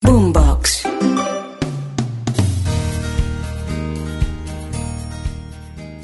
[0.00, 0.86] Boombox.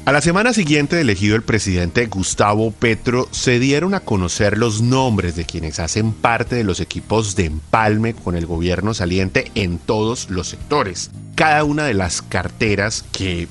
[0.05, 4.81] A la semana siguiente de elegido el presidente Gustavo Petro, se dieron a conocer los
[4.81, 9.79] nombres de quienes hacen parte de los equipos de empalme con el gobierno saliente en
[9.79, 11.09] todos los sectores.
[11.33, 13.47] Cada una de las carteras que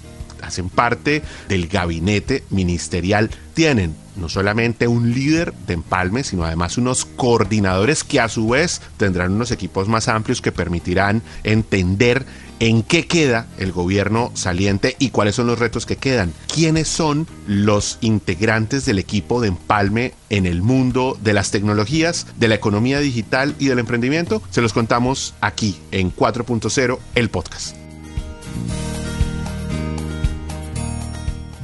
[0.46, 7.04] hacen parte del gabinete ministerial tienen no solamente un líder de empalme, sino además unos
[7.04, 12.24] coordinadores que a su vez tendrán unos equipos más amplios que permitirán entender
[12.60, 16.32] en qué queda el gobierno saliente y cuáles son los retos que quedan.
[16.52, 22.48] ¿Quiénes son los integrantes del equipo de empalme en el mundo de las tecnologías, de
[22.48, 24.42] la economía digital y del emprendimiento?
[24.50, 27.83] Se los contamos aquí en 4.0, el podcast.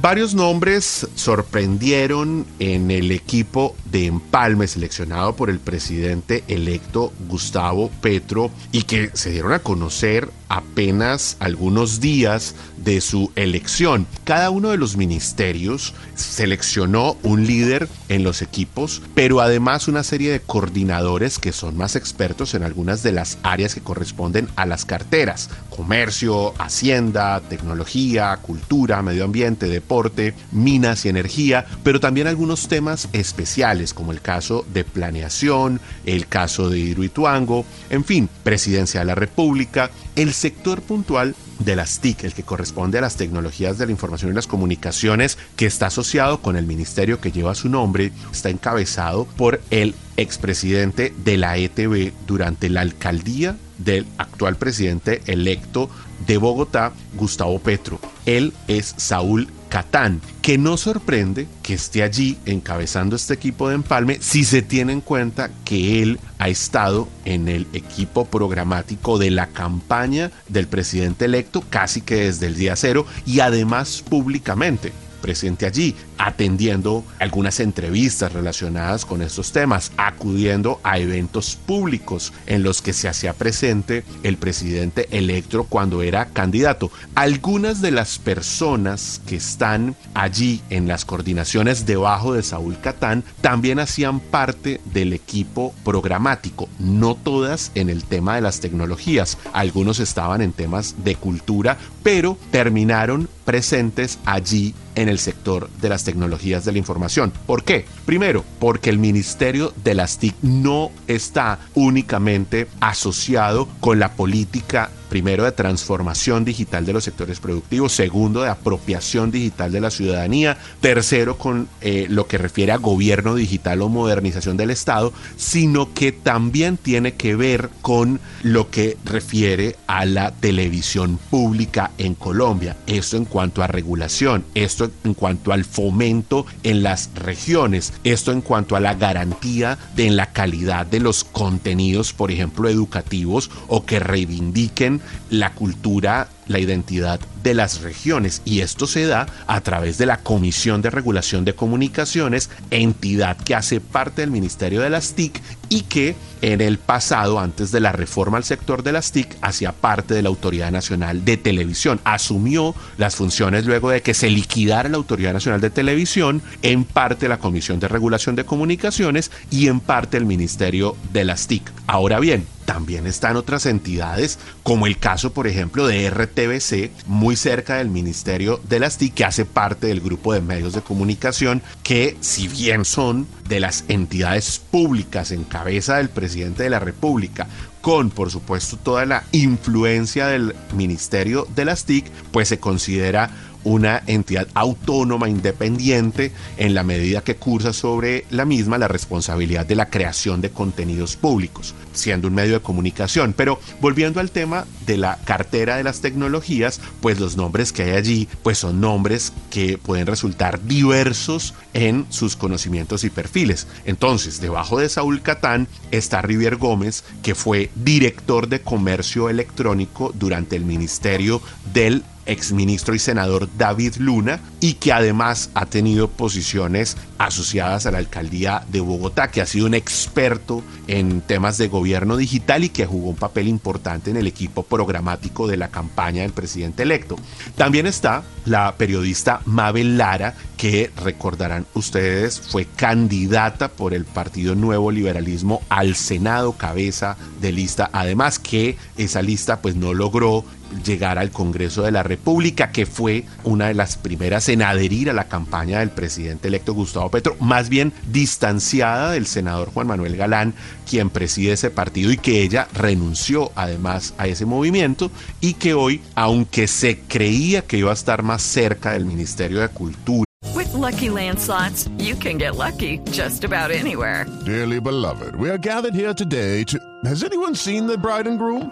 [0.01, 8.49] Varios nombres sorprendieron en el equipo de empalme seleccionado por el presidente electo Gustavo Petro
[8.71, 14.05] y que se dieron a conocer apenas algunos días de su elección.
[14.25, 20.31] Cada uno de los ministerios seleccionó un líder en los equipos, pero además una serie
[20.31, 24.83] de coordinadores que son más expertos en algunas de las áreas que corresponden a las
[24.83, 25.49] carteras.
[25.69, 33.93] Comercio, hacienda, tecnología, cultura, medio ambiente, deporte, minas y energía, pero también algunos temas especiales
[33.93, 39.91] como el caso de planeación, el caso de Hidroituango, en fin, presidencia de la República,
[40.15, 44.31] el sector puntual de las TIC, el que corresponde a las tecnologías de la información
[44.31, 49.25] y las comunicaciones, que está asociado con el ministerio que lleva su nombre, está encabezado
[49.37, 55.91] por el expresidente de la ETB durante la alcaldía del actual presidente electo
[56.25, 57.99] de Bogotá, Gustavo Petro.
[58.25, 64.17] Él es Saúl Catán, que no sorprende que esté allí encabezando este equipo de empalme
[64.19, 69.47] si se tiene en cuenta que él ha estado en el equipo programático de la
[69.47, 75.95] campaña del presidente electo casi que desde el día cero y además públicamente presente allí,
[76.17, 83.07] atendiendo algunas entrevistas relacionadas con estos temas, acudiendo a eventos públicos en los que se
[83.07, 86.91] hacía presente el presidente electo cuando era candidato.
[87.15, 93.79] Algunas de las personas que están allí en las coordinaciones debajo de Saúl Catán también
[93.79, 100.41] hacían parte del equipo programático, no todas en el tema de las tecnologías, algunos estaban
[100.41, 106.71] en temas de cultura, pero terminaron presentes allí en el sector de las tecnologías de
[106.71, 107.31] la información.
[107.45, 107.85] ¿Por qué?
[108.05, 115.43] Primero, porque el Ministerio de las TIC no está únicamente asociado con la política primero
[115.43, 121.37] de transformación digital de los sectores productivos, segundo de apropiación digital de la ciudadanía, tercero
[121.37, 126.77] con eh, lo que refiere a gobierno digital o modernización del Estado, sino que también
[126.77, 132.77] tiene que ver con lo que refiere a la televisión pública en Colombia.
[132.87, 138.39] Esto en cuanto a regulación, esto en cuanto al fomento en las regiones, esto en
[138.39, 143.99] cuanto a la garantía de la calidad de los contenidos, por ejemplo, educativos o que
[143.99, 150.05] reivindiquen la cultura, la identidad de las regiones y esto se da a través de
[150.05, 155.41] la Comisión de Regulación de Comunicaciones, entidad que hace parte del Ministerio de las TIC
[155.69, 159.71] y que en el pasado, antes de la reforma al sector de las TIC, hacía
[159.71, 162.01] parte de la Autoridad Nacional de Televisión.
[162.03, 167.29] Asumió las funciones luego de que se liquidara la Autoridad Nacional de Televisión, en parte
[167.29, 171.71] la Comisión de Regulación de Comunicaciones y en parte el Ministerio de las TIC.
[171.87, 176.09] Ahora bien, también están otras entidades, como el caso, por ejemplo, de
[176.47, 180.73] RTBC, muy cerca del Ministerio de las TIC, que hace parte del grupo de medios
[180.73, 186.69] de comunicación, que si bien son de las entidades públicas en cabeza del presidente de
[186.69, 187.47] la República,
[187.81, 193.29] con por supuesto toda la influencia del Ministerio de las TIC, pues se considera
[193.63, 199.75] una entidad autónoma, independiente, en la medida que cursa sobre la misma la responsabilidad de
[199.75, 203.33] la creación de contenidos públicos, siendo un medio de comunicación.
[203.35, 207.91] Pero volviendo al tema de la cartera de las tecnologías, pues los nombres que hay
[207.91, 213.67] allí, pues son nombres que pueden resultar diversos en sus conocimientos y perfiles.
[213.85, 220.55] Entonces, debajo de Saúl Catán está Rivier Gómez, que fue director de comercio electrónico durante
[220.55, 221.41] el Ministerio
[221.73, 227.99] del exministro y senador David Luna y que además ha tenido posiciones asociadas a la
[227.99, 232.85] alcaldía de Bogotá, que ha sido un experto en temas de gobierno digital y que
[232.85, 237.17] jugó un papel importante en el equipo programático de la campaña del presidente electo.
[237.55, 244.91] También está la periodista Mabel Lara, que recordarán ustedes fue candidata por el Partido Nuevo
[244.91, 250.43] Liberalismo al Senado, cabeza de lista, además que esa lista pues no logró
[250.83, 255.13] llegar al Congreso de la República, que fue una de las primeras en adherir a
[255.13, 260.53] la campaña del presidente electo Gustavo Petro, más bien distanciada del senador Juan Manuel Galán,
[260.89, 266.01] quien preside ese partido y que ella renunció además a ese movimiento y que hoy,
[266.15, 270.25] aunque se creía que iba a estar más cerca del Ministerio de Cultura,
[270.55, 274.25] With lucky landslots, you can get lucky just about anywhere.
[274.45, 276.79] Dearly beloved, we are gathered here today to.
[277.05, 278.71] Has anyone seen the bride and groom?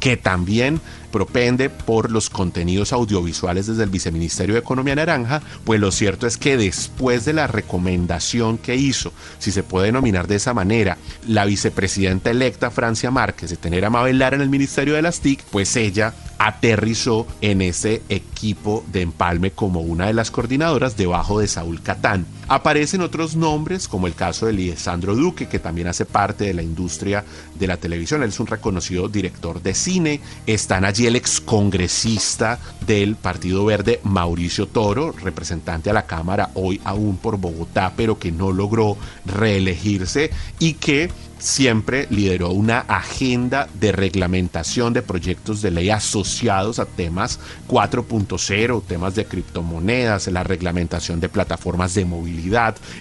[0.00, 0.80] Que también
[1.14, 6.36] propende por los contenidos audiovisuales desde el Viceministerio de Economía Naranja, pues lo cierto es
[6.36, 10.98] que después de la recomendación que hizo, si se puede denominar de esa manera,
[11.28, 15.20] la vicepresidenta electa Francia Márquez de tener a Mabel Lara en el Ministerio de las
[15.20, 21.38] TIC, pues ella aterrizó en ese equipo de empalme como una de las coordinadoras debajo
[21.38, 22.26] de Saúl Catán.
[22.48, 26.62] Aparecen otros nombres, como el caso de Lisandro Duque, que también hace parte de la
[26.62, 27.24] industria
[27.54, 28.22] de la televisión.
[28.22, 30.20] Él es un reconocido director de cine.
[30.46, 37.16] Están allí el excongresista del Partido Verde, Mauricio Toro, representante a la Cámara hoy aún
[37.16, 44.94] por Bogotá, pero que no logró reelegirse y que siempre lideró una agenda de reglamentación
[44.94, 47.38] de proyectos de ley asociados a temas
[47.68, 52.33] 4.0, temas de criptomonedas, la reglamentación de plataformas de movilidad,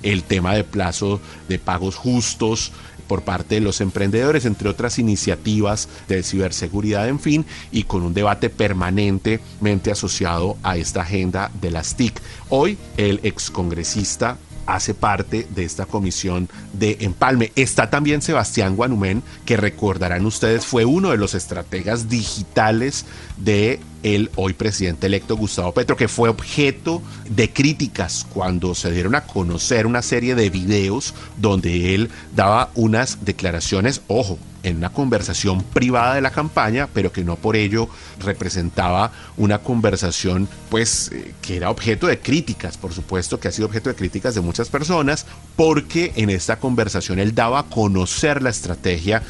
[0.01, 2.71] el tema de plazo de pagos justos
[3.07, 8.13] por parte de los emprendedores, entre otras iniciativas de ciberseguridad, en fin, y con un
[8.13, 12.19] debate permanentemente asociado a esta agenda de las TIC.
[12.49, 17.51] Hoy el excongresista hace parte de esta comisión de empalme.
[17.55, 23.05] Está también Sebastián Guanumén, que recordarán ustedes fue uno de los estrategas digitales
[23.37, 29.15] de el hoy presidente electo Gustavo Petro, que fue objeto de críticas cuando se dieron
[29.15, 35.61] a conocer una serie de videos donde él daba unas declaraciones, ojo, en una conversación
[35.61, 37.89] privada de la campaña, pero que no por ello
[38.19, 43.67] representaba una conversación pues eh, que era objeto de críticas, por supuesto que ha sido
[43.67, 45.25] objeto de críticas de muchas personas,
[45.55, 49.21] porque en esta conversación él daba a conocer la estrategia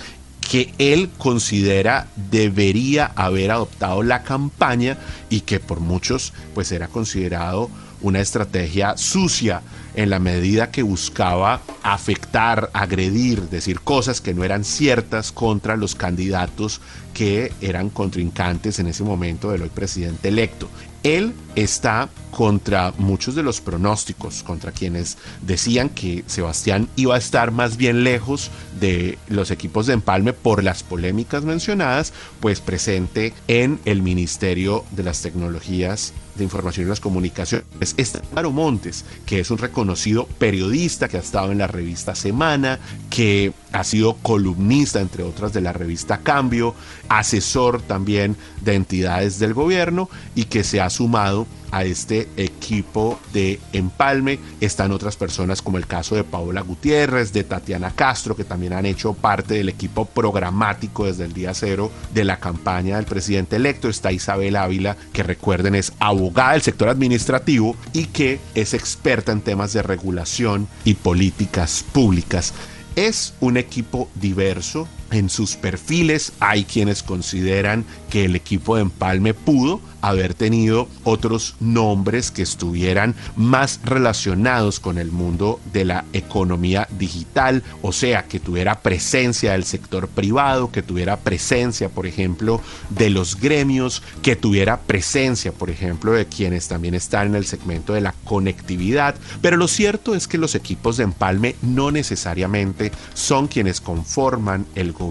[0.49, 4.97] que él considera debería haber adoptado la campaña
[5.29, 7.69] y que por muchos pues era considerado
[8.03, 9.61] una estrategia sucia
[9.95, 15.95] en la medida que buscaba afectar, agredir, decir cosas que no eran ciertas contra los
[15.95, 16.81] candidatos
[17.13, 20.69] que eran contrincantes en ese momento del hoy presidente electo.
[21.03, 27.51] Él está contra muchos de los pronósticos, contra quienes decían que Sebastián iba a estar
[27.51, 33.79] más bien lejos de los equipos de empalme por las polémicas mencionadas, pues presente en
[33.85, 37.65] el Ministerio de las Tecnologías de Información y las Comunicaciones.
[37.97, 42.79] Está Maro Montes, que es un reconocido periodista que ha estado en la revista Semana,
[43.09, 46.75] que ha sido columnista, entre otras, de la revista Cambio,
[47.09, 53.59] asesor también de entidades del gobierno y que se ha sumado a este equipo de
[53.73, 54.39] empalme.
[54.61, 58.85] Están otras personas como el caso de Paola Gutiérrez, de Tatiana Castro, que también han
[58.85, 63.89] hecho parte del equipo programático desde el día cero de la campaña del presidente electo.
[63.89, 69.41] Está Isabel Ávila, que recuerden es abogada del sector administrativo y que es experta en
[69.41, 72.53] temas de regulación y políticas públicas.
[72.95, 76.33] Es un equipo diverso, en sus perfiles.
[76.39, 83.15] Hay quienes consideran que el equipo de Empalme pudo haber tenido otros nombres que estuvieran
[83.37, 89.63] más relacionados con el mundo de la economía digital, o sea, que tuviera presencia del
[89.63, 96.11] sector privado, que tuviera presencia, por ejemplo, de los gremios, que tuviera presencia, por ejemplo,
[96.11, 99.15] de quienes también están en el segmento de la conectividad.
[99.41, 104.91] Pero lo cierto es que los equipos de empalme no necesariamente son quienes conforman el
[104.91, 105.02] gobierno,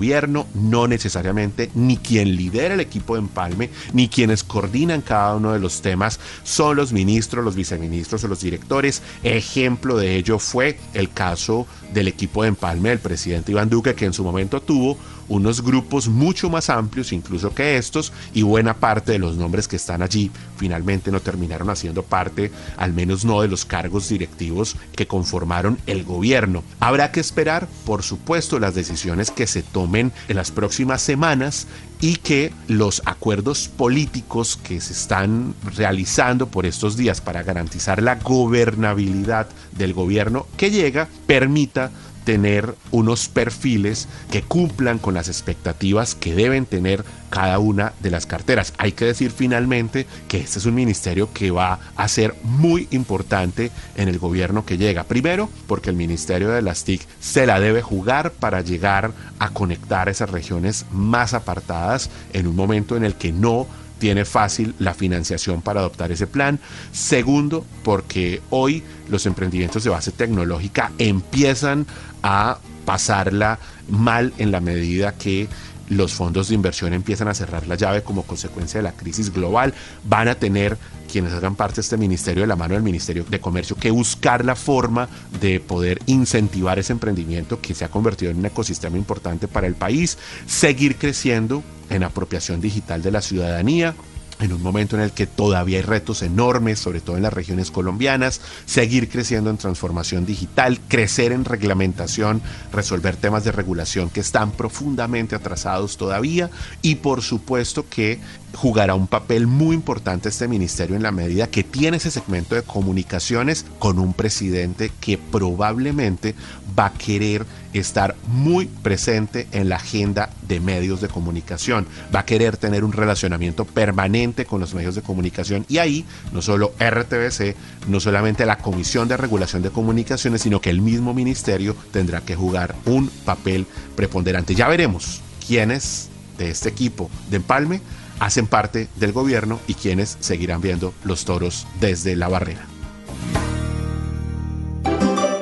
[0.54, 5.58] no necesariamente ni quien lidera el equipo de empalme, ni quienes coordinan cada uno de
[5.58, 9.02] los temas son los ministros, los viceministros o los directores.
[9.22, 14.06] Ejemplo de ello fue el caso del equipo de empalme del presidente Iván Duque, que
[14.06, 14.96] en su momento tuvo
[15.32, 19.76] unos grupos mucho más amplios incluso que estos y buena parte de los nombres que
[19.76, 25.06] están allí finalmente no terminaron haciendo parte, al menos no de los cargos directivos que
[25.06, 26.62] conformaron el gobierno.
[26.80, 31.66] Habrá que esperar, por supuesto, las decisiones que se tomen en las próximas semanas
[32.00, 38.16] y que los acuerdos políticos que se están realizando por estos días para garantizar la
[38.16, 41.90] gobernabilidad del gobierno que llega permita
[42.24, 48.26] tener unos perfiles que cumplan con las expectativas que deben tener cada una de las
[48.26, 48.74] carteras.
[48.76, 53.70] Hay que decir finalmente que este es un ministerio que va a ser muy importante
[53.96, 55.04] en el gobierno que llega.
[55.04, 60.08] Primero, porque el ministerio de las TIC se la debe jugar para llegar a conectar
[60.08, 63.66] esas regiones más apartadas en un momento en el que no
[64.02, 66.59] tiene fácil la financiación para adoptar ese plan.
[66.90, 71.87] Segundo, porque hoy los emprendimientos de base tecnológica empiezan
[72.21, 75.47] a pasarla mal en la medida que
[75.88, 79.73] los fondos de inversión empiezan a cerrar la llave como consecuencia de la crisis global.
[80.02, 80.76] Van a tener
[81.09, 84.44] quienes hagan parte de este ministerio de la mano del Ministerio de Comercio que buscar
[84.44, 85.09] la forma
[85.40, 89.76] de poder incentivar ese emprendimiento que se ha convertido en un ecosistema importante para el
[89.76, 93.94] país, seguir creciendo en apropiación digital de la ciudadanía,
[94.40, 97.70] en un momento en el que todavía hay retos enormes, sobre todo en las regiones
[97.70, 104.50] colombianas, seguir creciendo en transformación digital, crecer en reglamentación, resolver temas de regulación que están
[104.50, 106.50] profundamente atrasados todavía
[106.82, 108.20] y por supuesto que
[108.54, 112.62] jugará un papel muy importante este ministerio en la medida que tiene ese segmento de
[112.62, 116.35] comunicaciones con un presidente que probablemente
[116.78, 122.26] va a querer estar muy presente en la agenda de medios de comunicación, va a
[122.26, 127.56] querer tener un relacionamiento permanente con los medios de comunicación y ahí no solo RTBC,
[127.88, 132.37] no solamente la Comisión de Regulación de Comunicaciones, sino que el mismo ministerio tendrá que
[132.37, 133.66] jugar un papel
[133.97, 134.54] preponderante.
[134.54, 137.80] Ya veremos quiénes de este equipo de Empalme
[138.22, 142.66] hacen parte del gobierno y quienes seguirán viendo los toros desde la barrera.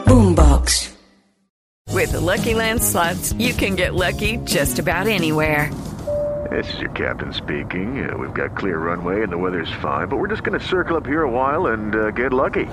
[0.07, 0.91] Boombox.
[1.93, 5.71] With the Lucky Land slots, you can get lucky just about anywhere.
[6.51, 8.09] This is your captain speaking.
[8.09, 10.97] Uh, we've got clear runway and the weather's fine, but we're just going to circle
[10.97, 12.67] up here a while and uh, get lucky.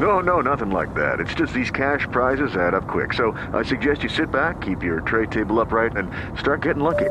[0.00, 1.20] No, no, nothing like that.
[1.20, 3.12] It's just these cash prizes add up quick.
[3.12, 7.10] So I suggest you sit back, keep your tray table upright, and start getting lucky.